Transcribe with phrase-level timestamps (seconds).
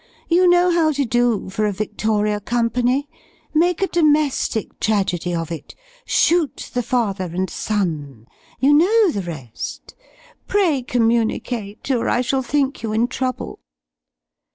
[0.27, 3.07] you know how to do for a 'Victoria' company!
[3.53, 8.25] make a domestic tragedy of it shoot the father and son!
[8.59, 9.93] you know the rest.
[10.47, 13.59] Pray communicate, or I shall think you in trouble.